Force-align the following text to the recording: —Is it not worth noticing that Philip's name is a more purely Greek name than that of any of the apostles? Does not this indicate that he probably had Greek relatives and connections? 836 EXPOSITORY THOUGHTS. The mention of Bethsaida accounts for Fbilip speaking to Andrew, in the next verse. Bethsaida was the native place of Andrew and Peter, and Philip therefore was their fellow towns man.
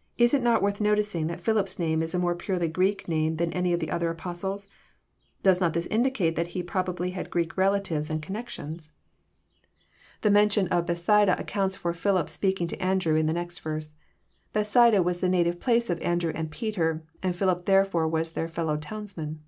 —Is 0.24 0.34
it 0.34 0.42
not 0.42 0.60
worth 0.60 0.80
noticing 0.80 1.28
that 1.28 1.40
Philip's 1.40 1.78
name 1.78 2.02
is 2.02 2.12
a 2.12 2.18
more 2.18 2.34
purely 2.34 2.66
Greek 2.66 3.06
name 3.06 3.36
than 3.36 3.50
that 3.50 3.54
of 3.58 3.58
any 3.60 3.72
of 3.72 3.78
the 3.78 4.08
apostles? 4.10 4.66
Does 5.44 5.60
not 5.60 5.72
this 5.72 5.86
indicate 5.86 6.34
that 6.34 6.48
he 6.48 6.64
probably 6.64 7.10
had 7.12 7.30
Greek 7.30 7.56
relatives 7.56 8.10
and 8.10 8.20
connections? 8.20 8.90
836 10.20 10.66
EXPOSITORY 10.66 10.66
THOUGHTS. 10.66 10.66
The 10.66 10.66
mention 10.66 10.68
of 10.76 10.86
Bethsaida 11.28 11.40
accounts 11.40 11.76
for 11.76 11.92
Fbilip 11.92 12.28
speaking 12.28 12.66
to 12.66 12.82
Andrew, 12.82 13.14
in 13.14 13.26
the 13.26 13.32
next 13.32 13.60
verse. 13.60 13.90
Bethsaida 14.52 15.00
was 15.00 15.20
the 15.20 15.28
native 15.28 15.60
place 15.60 15.88
of 15.90 16.00
Andrew 16.02 16.32
and 16.34 16.50
Peter, 16.50 17.04
and 17.22 17.36
Philip 17.36 17.66
therefore 17.66 18.08
was 18.08 18.32
their 18.32 18.48
fellow 18.48 18.76
towns 18.78 19.16
man. 19.16 19.44